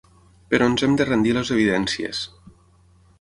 [0.53, 2.23] Però ens hem de rendir a les evidències.